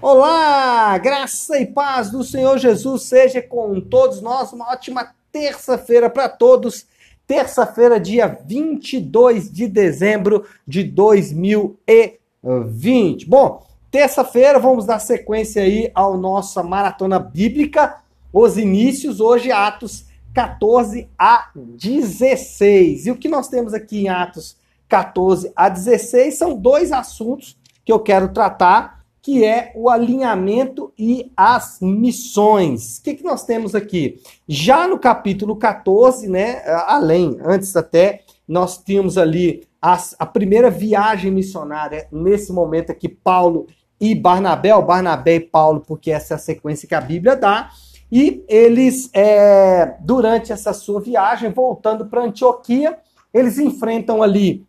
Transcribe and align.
Olá, 0.00 0.96
graça 0.96 1.58
e 1.58 1.66
paz 1.66 2.08
do 2.08 2.22
Senhor 2.22 2.56
Jesus 2.56 3.02
seja 3.02 3.42
com 3.42 3.80
todos 3.80 4.20
nós. 4.20 4.52
Uma 4.52 4.70
ótima 4.70 5.12
terça-feira 5.32 6.08
para 6.08 6.28
todos. 6.28 6.86
Terça-feira, 7.26 7.98
dia 7.98 8.38
22 8.46 9.50
de 9.50 9.66
dezembro 9.66 10.46
de 10.64 10.84
2020. 10.84 13.26
Bom, 13.26 13.66
terça-feira 13.90 14.60
vamos 14.60 14.86
dar 14.86 15.00
sequência 15.00 15.64
aí 15.64 15.90
ao 15.92 16.16
nossa 16.16 16.62
maratona 16.62 17.18
bíblica. 17.18 17.96
Os 18.32 18.56
inícios 18.56 19.18
hoje 19.18 19.50
Atos 19.50 20.06
14 20.32 21.08
a 21.18 21.50
16. 21.56 23.06
E 23.06 23.10
o 23.10 23.16
que 23.16 23.28
nós 23.28 23.48
temos 23.48 23.74
aqui 23.74 24.02
em 24.02 24.08
Atos 24.08 24.56
14 24.88 25.50
a 25.56 25.68
16 25.68 26.38
são 26.38 26.56
dois 26.56 26.92
assuntos 26.92 27.58
que 27.84 27.90
eu 27.90 27.98
quero 27.98 28.28
tratar 28.28 28.97
que 29.28 29.44
é 29.44 29.72
o 29.74 29.90
alinhamento 29.90 30.90
e 30.98 31.30
as 31.36 31.80
missões. 31.82 32.96
O 32.96 33.02
que, 33.02 33.12
que 33.12 33.22
nós 33.22 33.44
temos 33.44 33.74
aqui? 33.74 34.22
Já 34.48 34.88
no 34.88 34.98
capítulo 34.98 35.54
14, 35.56 36.26
né, 36.26 36.62
além, 36.86 37.36
antes 37.44 37.76
até, 37.76 38.22
nós 38.48 38.78
tínhamos 38.78 39.18
ali 39.18 39.68
a, 39.82 40.02
a 40.18 40.24
primeira 40.24 40.70
viagem 40.70 41.30
missionária, 41.30 42.08
nesse 42.10 42.50
momento 42.54 42.90
aqui, 42.90 43.06
Paulo 43.06 43.66
e 44.00 44.14
Barnabé, 44.14 44.74
o 44.74 44.80
Barnabé 44.80 45.34
e 45.34 45.40
Paulo, 45.40 45.82
porque 45.86 46.10
essa 46.10 46.32
é 46.32 46.36
a 46.36 46.38
sequência 46.38 46.88
que 46.88 46.94
a 46.94 47.00
Bíblia 47.02 47.36
dá. 47.36 47.68
E 48.10 48.42
eles, 48.48 49.10
é, 49.12 49.94
durante 50.00 50.54
essa 50.54 50.72
sua 50.72 51.02
viagem, 51.02 51.50
voltando 51.50 52.06
para 52.06 52.24
Antioquia, 52.24 52.96
eles 53.34 53.58
enfrentam 53.58 54.22
ali 54.22 54.66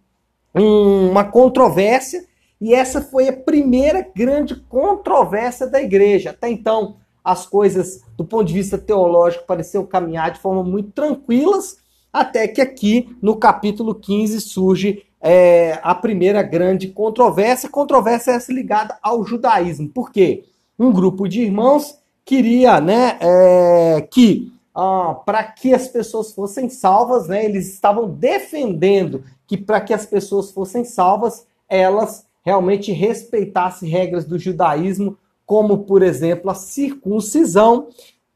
uma 0.54 1.24
controvérsia 1.24 2.28
e 2.62 2.74
essa 2.74 3.02
foi 3.02 3.30
a 3.30 3.34
primeira 3.34 4.06
grande 4.14 4.56
controvérsia 4.56 5.66
da 5.66 5.82
igreja. 5.82 6.32
Até 6.32 6.50
então, 6.50 6.98
as 7.24 7.46
coisas, 7.46 8.02
do 8.18 8.26
ponto 8.26 8.46
de 8.46 8.54
vista 8.54 8.78
teológico, 8.78 9.46
pareciam 9.46 9.86
caminhar 9.86 10.32
de 10.32 10.40
forma 10.40 10.64
muito 10.64 10.92
tranquilas, 10.92 11.78
até 12.12 12.48
que 12.48 12.60
aqui, 12.60 13.16
no 13.22 13.38
capítulo 13.38 13.96
15, 13.96 14.42
surge 14.42 15.06
é, 15.22 15.80
a 15.84 15.94
primeira 15.96 16.42
grande 16.42 16.88
controvérsia. 16.88 17.70
Controvérsia 17.70 18.32
essa 18.32 18.52
ligada 18.52 18.98
ao 19.02 19.24
judaísmo. 19.24 19.90
Por 19.90 20.12
quê? 20.12 20.46
Um 20.78 20.92
grupo 20.92 21.28
de 21.28 21.42
irmãos 21.42 21.98
queria 22.26 22.80
né, 22.82 23.18
é, 23.20 24.08
que, 24.12 24.52
ah, 24.74 25.16
para 25.26 25.44
que 25.44 25.74
as 25.74 25.88
pessoas 25.88 26.32
fossem 26.32 26.70
salvas, 26.70 27.28
né, 27.28 27.44
eles 27.44 27.74
estavam 27.74 28.10
defendendo 28.10 29.24
que, 29.48 29.58
para 29.58 29.82
que 29.82 29.94
as 29.94 30.06
pessoas 30.06 30.52
fossem 30.52 30.84
salvas, 30.84 31.46
elas 31.68 32.29
realmente 32.44 32.92
respeitasse 32.92 33.88
regras 33.88 34.26
do 34.26 34.40
judaísmo, 34.40 35.18
como, 35.46 35.80
por 35.80 36.02
exemplo, 36.02 36.50
a 36.50 36.56
circuncisão 36.56 37.88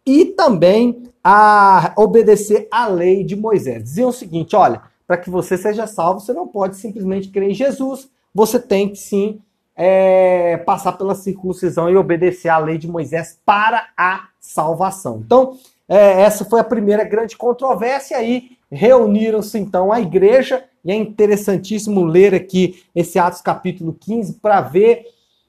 e 0.06 0.26
também 0.26 1.04
a 1.24 1.94
obedecer 1.98 2.68
à 2.72 2.88
lei 2.88 3.24
de 3.24 3.36
Moisés. 3.36 3.84
Diziam 3.84 4.10
o 4.10 4.14
seguinte: 4.14 4.56
olha, 4.56 4.82
para 5.08 5.18
que 5.18 5.30
você 5.30 5.58
seja 5.58 5.88
salvo, 5.88 6.20
você 6.20 6.34
não 6.34 6.48
pode 6.48 6.76
simplesmente 6.76 7.30
crer 7.30 7.50
em 7.50 7.54
Jesus, 7.54 8.10
você 8.34 8.60
tem 8.60 8.90
que 8.90 8.98
sim 8.98 9.42
é, 9.76 10.58
passar 10.58 10.94
pela 10.94 11.16
circuncisão 11.16 11.90
e 11.90 11.96
obedecer 11.96 12.50
à 12.50 12.58
lei 12.58 12.78
de 12.78 12.88
Moisés 12.88 13.40
para 13.46 13.88
a 13.98 14.28
salvação. 14.40 15.22
Então, 15.26 15.58
é, 15.88 16.22
essa 16.22 16.46
foi 16.46 16.60
a 16.60 16.64
primeira 16.64 17.04
grande 17.04 17.38
controvérsia, 17.38 18.18
aí 18.18 18.52
reuniram-se 18.72 19.58
então 19.58 19.92
a 19.92 20.02
igreja 20.02 20.64
e 20.84 20.92
é 20.92 20.96
interessantíssimo 20.96 22.04
ler 22.04 22.36
aqui 22.36 22.84
esse 22.94 23.18
Atos 23.18 23.42
capítulo 23.42 23.96
15 24.00 24.34
para 24.34 24.60
ver 24.62 25.06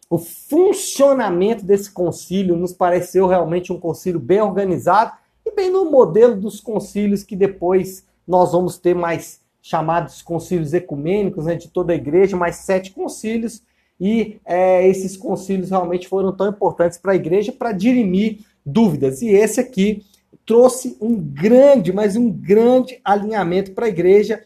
o 0.08 0.16
funcionamento 0.16 1.64
desse 1.64 1.90
concílio. 1.90 2.56
Nos 2.56 2.72
pareceu 2.72 3.26
realmente 3.26 3.72
um 3.72 3.80
concílio 3.80 4.20
bem 4.20 4.40
organizado 4.40 5.12
e 5.44 5.50
bem 5.50 5.70
no 5.70 5.90
modelo 5.90 6.36
dos 6.36 6.60
concílios 6.60 7.24
que 7.24 7.34
depois 7.34 8.04
nós 8.26 8.52
vamos 8.52 8.78
ter 8.78 8.94
mais 8.94 9.40
chamados 9.60 10.22
concílios 10.22 10.72
ecumênicos 10.72 11.46
né, 11.46 11.56
de 11.56 11.68
toda 11.68 11.92
a 11.92 11.96
igreja, 11.96 12.36
mais 12.36 12.56
sete 12.56 12.92
concílios. 12.92 13.62
E 14.00 14.38
é, 14.44 14.86
esses 14.86 15.16
concílios 15.16 15.70
realmente 15.70 16.06
foram 16.06 16.32
tão 16.32 16.48
importantes 16.48 16.98
para 16.98 17.12
a 17.12 17.16
igreja 17.16 17.50
para 17.50 17.72
dirimir 17.72 18.40
dúvidas. 18.64 19.20
E 19.22 19.28
esse 19.28 19.60
aqui 19.60 20.04
trouxe 20.46 20.96
um 21.00 21.16
grande, 21.16 21.92
mas 21.92 22.14
um 22.14 22.30
grande 22.30 23.00
alinhamento 23.04 23.72
para 23.72 23.86
a 23.86 23.88
igreja 23.88 24.42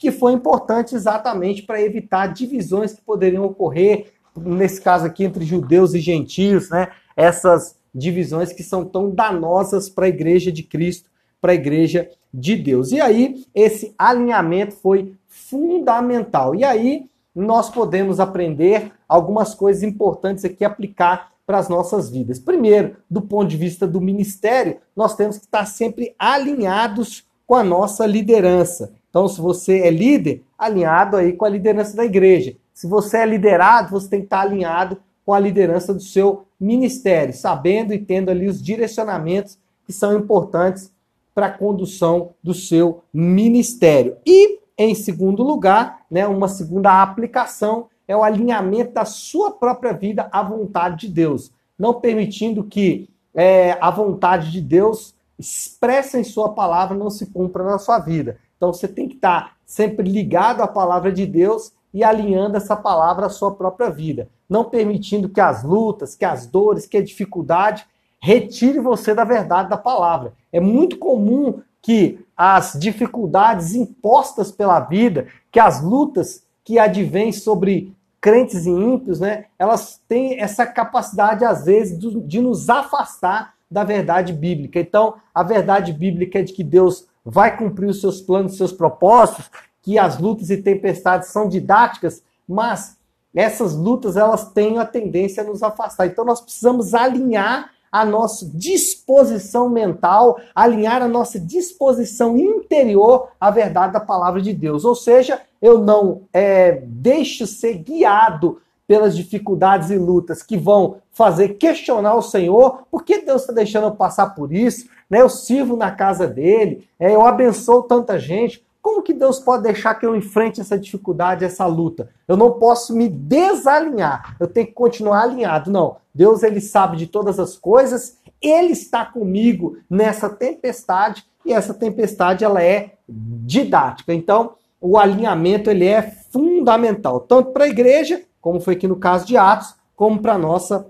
que 0.00 0.10
foi 0.10 0.32
importante 0.32 0.94
exatamente 0.94 1.62
para 1.62 1.82
evitar 1.82 2.28
divisões 2.28 2.94
que 2.94 3.02
poderiam 3.02 3.44
ocorrer, 3.44 4.06
nesse 4.34 4.80
caso 4.80 5.04
aqui, 5.04 5.24
entre 5.24 5.44
judeus 5.44 5.92
e 5.92 6.00
gentios, 6.00 6.70
né? 6.70 6.88
Essas 7.14 7.76
divisões 7.94 8.50
que 8.50 8.62
são 8.62 8.82
tão 8.82 9.10
danosas 9.10 9.90
para 9.90 10.06
a 10.06 10.08
igreja 10.08 10.50
de 10.50 10.62
Cristo, 10.62 11.10
para 11.38 11.52
a 11.52 11.54
igreja 11.54 12.08
de 12.32 12.56
Deus. 12.56 12.92
E 12.92 13.00
aí, 13.00 13.44
esse 13.54 13.94
alinhamento 13.98 14.74
foi 14.76 15.14
fundamental. 15.28 16.54
E 16.54 16.64
aí, 16.64 17.10
nós 17.34 17.68
podemos 17.68 18.18
aprender 18.18 18.92
algumas 19.06 19.54
coisas 19.54 19.82
importantes 19.82 20.46
aqui 20.46 20.64
aplicar 20.64 21.30
para 21.44 21.58
as 21.58 21.68
nossas 21.68 22.08
vidas. 22.08 22.38
Primeiro, 22.38 22.96
do 23.10 23.20
ponto 23.20 23.48
de 23.48 23.56
vista 23.58 23.86
do 23.86 24.00
ministério, 24.00 24.78
nós 24.96 25.14
temos 25.14 25.36
que 25.36 25.44
estar 25.44 25.66
sempre 25.66 26.14
alinhados 26.18 27.28
com 27.46 27.54
a 27.54 27.62
nossa 27.62 28.06
liderança. 28.06 28.94
Então, 29.10 29.28
se 29.28 29.40
você 29.40 29.80
é 29.80 29.90
líder, 29.90 30.42
alinhado 30.56 31.16
aí 31.16 31.32
com 31.32 31.44
a 31.44 31.48
liderança 31.48 31.96
da 31.96 32.04
igreja. 32.04 32.56
Se 32.72 32.86
você 32.86 33.18
é 33.18 33.26
liderado, 33.26 33.90
você 33.90 34.08
tem 34.08 34.20
que 34.20 34.26
estar 34.26 34.40
alinhado 34.40 34.96
com 35.26 35.34
a 35.34 35.40
liderança 35.40 35.92
do 35.92 36.00
seu 36.00 36.46
ministério, 36.58 37.34
sabendo 37.34 37.92
e 37.92 37.98
tendo 37.98 38.30
ali 38.30 38.46
os 38.46 38.62
direcionamentos 38.62 39.58
que 39.84 39.92
são 39.92 40.16
importantes 40.16 40.92
para 41.34 41.46
a 41.46 41.50
condução 41.50 42.30
do 42.42 42.54
seu 42.54 43.02
ministério. 43.12 44.16
E, 44.24 44.60
em 44.78 44.94
segundo 44.94 45.42
lugar, 45.42 46.02
né, 46.10 46.26
uma 46.26 46.48
segunda 46.48 47.02
aplicação 47.02 47.88
é 48.06 48.16
o 48.16 48.22
alinhamento 48.22 48.92
da 48.92 49.04
sua 49.04 49.50
própria 49.50 49.92
vida 49.92 50.28
à 50.32 50.42
vontade 50.42 51.06
de 51.06 51.12
Deus, 51.12 51.52
não 51.78 51.94
permitindo 52.00 52.64
que 52.64 53.08
é, 53.34 53.78
a 53.80 53.90
vontade 53.90 54.50
de 54.50 54.60
Deus 54.60 55.14
expressa 55.38 56.18
em 56.18 56.24
sua 56.24 56.50
palavra 56.50 56.96
não 56.96 57.08
se 57.08 57.26
cumpra 57.26 57.64
na 57.64 57.78
sua 57.78 57.98
vida. 57.98 58.38
Então 58.60 58.74
você 58.74 58.86
tem 58.86 59.08
que 59.08 59.14
estar 59.14 59.56
sempre 59.64 60.06
ligado 60.06 60.60
à 60.60 60.68
palavra 60.68 61.10
de 61.10 61.24
Deus 61.24 61.72
e 61.94 62.04
alinhando 62.04 62.58
essa 62.58 62.76
palavra 62.76 63.24
à 63.24 63.30
sua 63.30 63.54
própria 63.54 63.88
vida, 63.88 64.28
não 64.46 64.64
permitindo 64.64 65.30
que 65.30 65.40
as 65.40 65.64
lutas, 65.64 66.14
que 66.14 66.26
as 66.26 66.46
dores, 66.46 66.84
que 66.84 66.98
a 66.98 67.02
dificuldade 67.02 67.86
retire 68.20 68.78
você 68.78 69.14
da 69.14 69.24
verdade 69.24 69.70
da 69.70 69.78
palavra. 69.78 70.34
É 70.52 70.60
muito 70.60 70.98
comum 70.98 71.62
que 71.80 72.20
as 72.36 72.76
dificuldades 72.78 73.74
impostas 73.74 74.52
pela 74.52 74.78
vida, 74.80 75.28
que 75.50 75.58
as 75.58 75.82
lutas 75.82 76.44
que 76.62 76.78
advêm 76.78 77.32
sobre 77.32 77.96
crentes 78.20 78.66
e 78.66 78.70
ímpios, 78.70 79.20
né, 79.20 79.46
elas 79.58 80.02
têm 80.06 80.38
essa 80.38 80.66
capacidade, 80.66 81.46
às 81.46 81.64
vezes, 81.64 81.98
de 81.98 82.40
nos 82.42 82.68
afastar 82.68 83.54
da 83.70 83.84
verdade 83.84 84.34
bíblica. 84.34 84.78
Então, 84.78 85.14
a 85.34 85.42
verdade 85.42 85.94
bíblica 85.94 86.40
é 86.40 86.42
de 86.42 86.52
que 86.52 86.62
Deus 86.62 87.08
vai 87.24 87.56
cumprir 87.56 87.88
os 87.88 88.00
seus 88.00 88.20
planos, 88.20 88.52
os 88.52 88.58
seus 88.58 88.72
propósitos, 88.72 89.50
que 89.82 89.98
as 89.98 90.18
lutas 90.18 90.50
e 90.50 90.56
tempestades 90.56 91.28
são 91.28 91.48
didáticas, 91.48 92.22
mas 92.46 92.98
essas 93.34 93.74
lutas 93.74 94.16
elas 94.16 94.50
têm 94.52 94.78
a 94.78 94.84
tendência 94.84 95.42
a 95.42 95.46
nos 95.46 95.62
afastar. 95.62 96.06
Então 96.06 96.24
nós 96.24 96.40
precisamos 96.40 96.94
alinhar 96.94 97.70
a 97.90 98.04
nossa 98.04 98.46
disposição 98.46 99.68
mental, 99.68 100.38
alinhar 100.54 101.02
a 101.02 101.08
nossa 101.08 101.40
disposição 101.40 102.36
interior 102.36 103.28
à 103.40 103.50
verdade 103.50 103.92
da 103.92 104.00
palavra 104.00 104.40
de 104.40 104.52
Deus. 104.52 104.84
Ou 104.84 104.94
seja, 104.94 105.40
eu 105.60 105.78
não 105.78 106.22
é, 106.32 106.82
deixo 106.86 107.46
ser 107.46 107.74
guiado 107.74 108.60
pelas 108.90 109.16
dificuldades 109.16 109.88
e 109.90 109.96
lutas 109.96 110.42
que 110.42 110.56
vão 110.56 110.96
fazer 111.12 111.50
questionar 111.50 112.16
o 112.16 112.22
Senhor, 112.22 112.88
por 112.90 113.04
que 113.04 113.18
Deus 113.18 113.42
está 113.42 113.52
deixando 113.52 113.84
eu 113.84 113.92
passar 113.92 114.30
por 114.30 114.52
isso? 114.52 114.88
Né? 115.08 115.20
Eu 115.20 115.28
sirvo 115.28 115.76
na 115.76 115.92
casa 115.92 116.26
dele, 116.26 116.88
é, 116.98 117.14
eu 117.14 117.24
abençoo 117.24 117.84
tanta 117.84 118.18
gente. 118.18 118.66
Como 118.82 119.00
que 119.00 119.12
Deus 119.12 119.38
pode 119.38 119.62
deixar 119.62 119.94
que 119.94 120.04
eu 120.04 120.16
enfrente 120.16 120.60
essa 120.60 120.76
dificuldade, 120.76 121.44
essa 121.44 121.66
luta? 121.66 122.10
Eu 122.26 122.36
não 122.36 122.54
posso 122.54 122.92
me 122.92 123.08
desalinhar, 123.08 124.34
eu 124.40 124.48
tenho 124.48 124.66
que 124.66 124.72
continuar 124.72 125.22
alinhado. 125.22 125.70
Não, 125.70 125.98
Deus 126.12 126.42
ele 126.42 126.60
sabe 126.60 126.96
de 126.96 127.06
todas 127.06 127.38
as 127.38 127.56
coisas, 127.56 128.16
ele 128.42 128.72
está 128.72 129.04
comigo 129.04 129.76
nessa 129.88 130.28
tempestade 130.28 131.24
e 131.46 131.52
essa 131.52 131.72
tempestade 131.72 132.44
ela 132.44 132.60
é 132.60 132.94
didática. 133.08 134.12
Então, 134.12 134.54
o 134.80 134.98
alinhamento 134.98 135.70
ele 135.70 135.86
é 135.86 136.02
fundamental, 136.02 137.20
tanto 137.20 137.52
para 137.52 137.66
a 137.66 137.68
igreja 137.68 138.20
como 138.40 138.60
foi 138.60 138.74
aqui 138.74 138.88
no 138.88 138.96
caso 138.96 139.26
de 139.26 139.36
Atos, 139.36 139.74
como 139.94 140.20
para 140.20 140.34
a 140.34 140.38
nossa 140.38 140.86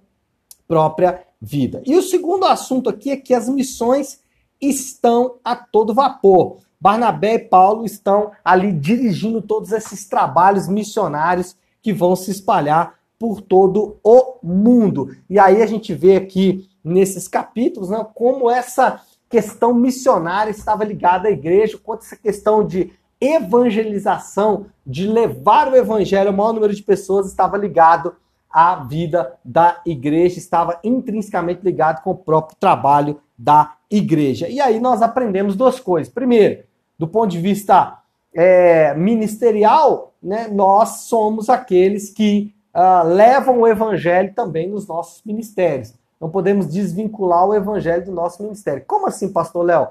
própria 0.69 1.23
vida. 1.41 1.82
E 1.87 1.97
o 1.97 2.02
segundo 2.02 2.44
assunto 2.44 2.88
aqui 2.88 3.11
é 3.11 3.17
que 3.17 3.35
as 3.35 3.49
missões 3.49 4.20
estão 4.61 5.37
a 5.43 5.56
todo 5.56 5.94
vapor. 5.94 6.58
Barnabé 6.81 7.35
e 7.35 7.38
Paulo 7.38 7.85
estão 7.85 8.31
ali 8.44 8.73
dirigindo 8.73 9.43
todos 9.43 9.73
esses 9.73 10.06
trabalhos 10.06 10.69
missionários 10.69 11.56
que 11.82 11.93
vão 11.93 12.14
se 12.14 12.31
espalhar 12.31 12.94
por 13.19 13.41
todo 13.41 13.99
o 14.02 14.37
mundo. 14.43 15.14
E 15.29 15.38
aí 15.38 15.62
a 15.62 15.67
gente 15.67 15.93
vê 15.93 16.17
aqui 16.17 16.69
nesses 16.82 17.29
capítulos 17.29 17.91
né, 17.91 18.06
como 18.14 18.50
essa 18.50 19.02
questão 19.29 19.75
missionária 19.75 20.50
estava 20.50 20.85
ligada 20.85 21.29
à 21.29 21.31
igreja, 21.31 21.79
quanto 21.82 22.02
essa 22.02 22.17
questão 22.17 22.67
de 22.67 22.93
evangelização, 23.20 24.67
de 24.87 25.06
levar 25.06 25.70
o 25.70 25.76
evangelho 25.76 26.31
ao 26.31 26.37
maior 26.37 26.52
número 26.52 26.75
de 26.75 26.82
pessoas, 26.82 27.26
estava 27.26 27.56
ligado 27.56 28.14
à 28.49 28.76
vida 28.76 29.38
da 29.44 29.81
igreja, 29.87 30.38
estava 30.38 30.81
intrinsecamente 30.82 31.61
ligado 31.62 32.02
com 32.02 32.11
o 32.11 32.17
próprio 32.17 32.56
trabalho 32.58 33.20
da 33.38 33.75
igreja. 33.90 34.49
E 34.49 34.61
aí 34.61 34.81
nós 34.81 35.02
aprendemos 35.02 35.55
duas 35.55 35.78
coisas. 35.78 36.12
Primeiro, 36.12 36.64
do 36.99 37.06
ponto 37.06 37.31
de 37.31 37.38
vista 37.38 37.99
é, 38.34 38.94
ministerial, 38.94 40.12
né, 40.23 40.49
nós 40.49 41.02
somos 41.02 41.49
aqueles 41.49 42.11
que 42.11 42.55
uh, 42.75 43.06
levam 43.06 43.61
o 43.61 43.66
evangelho 43.66 44.34
também 44.34 44.69
nos 44.69 44.87
nossos 44.87 45.23
ministérios. 45.25 45.94
Não 46.20 46.28
podemos 46.28 46.66
desvincular 46.66 47.46
o 47.46 47.55
evangelho 47.55 48.05
do 48.05 48.12
nosso 48.12 48.43
ministério. 48.43 48.84
Como 48.87 49.06
assim, 49.06 49.32
pastor 49.32 49.64
Léo? 49.64 49.88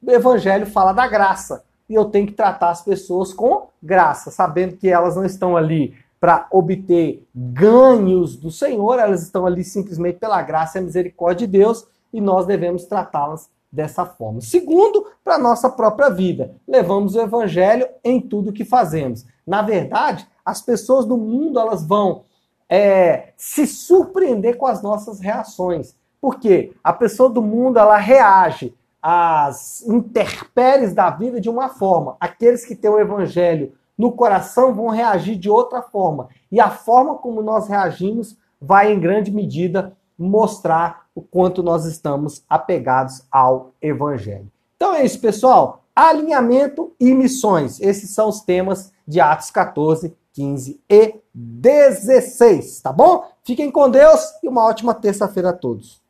O 0.00 0.10
evangelho 0.10 0.66
fala 0.66 0.92
da 0.92 1.06
graça. 1.06 1.64
E 1.88 1.94
eu 1.94 2.06
tenho 2.06 2.26
que 2.26 2.32
tratar 2.32 2.70
as 2.70 2.82
pessoas 2.82 3.32
com 3.32 3.68
graça, 3.82 4.30
sabendo 4.30 4.76
que 4.76 4.88
elas 4.88 5.16
não 5.16 5.24
estão 5.24 5.56
ali 5.56 5.94
para 6.20 6.46
obter 6.52 7.26
ganhos 7.34 8.36
do 8.36 8.50
Senhor, 8.50 8.98
elas 8.98 9.22
estão 9.22 9.44
ali 9.44 9.64
simplesmente 9.64 10.18
pela 10.18 10.40
graça 10.40 10.78
e 10.78 10.82
misericórdia 10.82 11.46
de 11.46 11.58
Deus 11.58 11.86
e 12.12 12.20
nós 12.20 12.46
devemos 12.46 12.84
tratá-las 12.84 13.50
dessa 13.72 14.04
forma. 14.04 14.40
Segundo, 14.40 15.06
para 15.24 15.38
nossa 15.38 15.68
própria 15.68 16.10
vida, 16.10 16.54
levamos 16.68 17.16
o 17.16 17.20
evangelho 17.20 17.88
em 18.04 18.20
tudo 18.20 18.52
que 18.52 18.64
fazemos. 18.64 19.24
Na 19.46 19.62
verdade, 19.62 20.26
as 20.44 20.60
pessoas 20.60 21.06
do 21.06 21.16
mundo 21.16 21.58
elas 21.58 21.84
vão 21.84 22.24
é, 22.68 23.32
se 23.36 23.66
surpreender 23.66 24.56
com 24.56 24.66
as 24.66 24.82
nossas 24.82 25.20
reações. 25.20 25.96
Porque 26.20 26.72
a 26.84 26.92
pessoa 26.92 27.28
do 27.28 27.42
mundo 27.42 27.78
ela 27.78 27.96
reage 27.96 28.72
às 29.02 29.82
intempéries 29.82 30.94
da 30.94 31.10
vida 31.10 31.40
de 31.40 31.50
uma 31.50 31.68
forma. 31.68 32.16
Aqueles 32.20 32.64
que 32.64 32.76
têm 32.76 32.90
o 32.90 33.00
evangelho 33.00 33.72
no 33.98 34.12
coração 34.12 34.72
vão 34.72 34.88
reagir 34.88 35.36
de 35.36 35.50
outra 35.50 35.82
forma. 35.82 36.28
E 36.50 36.60
a 36.60 36.70
forma 36.70 37.16
como 37.16 37.42
nós 37.42 37.68
reagimos 37.68 38.36
vai, 38.60 38.92
em 38.92 39.00
grande 39.00 39.32
medida, 39.32 39.96
mostrar 40.16 41.06
o 41.14 41.20
quanto 41.20 41.62
nós 41.62 41.84
estamos 41.84 42.44
apegados 42.48 43.24
ao 43.30 43.72
evangelho. 43.82 44.50
Então 44.76 44.94
é 44.94 45.04
isso, 45.04 45.20
pessoal. 45.20 45.82
Alinhamento 45.94 46.92
e 46.98 47.12
missões. 47.12 47.80
Esses 47.80 48.10
são 48.10 48.28
os 48.28 48.40
temas 48.40 48.92
de 49.06 49.20
Atos 49.20 49.50
14, 49.50 50.16
15 50.32 50.80
e 50.88 51.14
16, 51.34 52.80
tá 52.80 52.92
bom? 52.92 53.24
Fiquem 53.44 53.70
com 53.70 53.90
Deus 53.90 54.32
e 54.42 54.48
uma 54.48 54.64
ótima 54.64 54.94
terça-feira 54.94 55.50
a 55.50 55.52
todos. 55.52 56.01